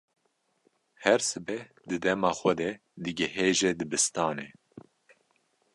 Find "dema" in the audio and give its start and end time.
2.03-2.31